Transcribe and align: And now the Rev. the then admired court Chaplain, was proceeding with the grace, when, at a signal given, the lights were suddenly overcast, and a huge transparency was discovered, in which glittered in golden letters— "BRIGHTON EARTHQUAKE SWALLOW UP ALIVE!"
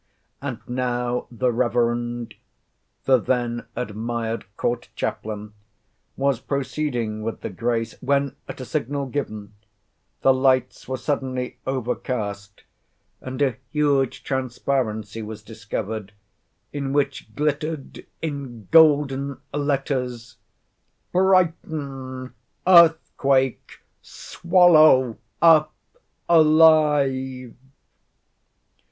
And 0.41 0.59
now 0.67 1.27
the 1.29 1.51
Rev. 1.51 2.27
the 3.05 3.17
then 3.19 3.67
admired 3.75 4.45
court 4.57 4.89
Chaplain, 4.95 5.53
was 6.17 6.39
proceeding 6.39 7.21
with 7.21 7.41
the 7.41 7.51
grace, 7.51 7.93
when, 8.01 8.35
at 8.47 8.59
a 8.59 8.65
signal 8.65 9.05
given, 9.05 9.53
the 10.23 10.33
lights 10.33 10.87
were 10.87 10.97
suddenly 10.97 11.59
overcast, 11.67 12.63
and 13.21 13.39
a 13.43 13.57
huge 13.71 14.23
transparency 14.23 15.21
was 15.21 15.43
discovered, 15.43 16.13
in 16.73 16.93
which 16.93 17.35
glittered 17.35 18.03
in 18.23 18.69
golden 18.71 19.37
letters— 19.53 20.37
"BRIGHTON 21.11 22.33
EARTHQUAKE 22.65 23.81
SWALLOW 24.01 25.17
UP 25.43 25.71
ALIVE!" 26.27 27.53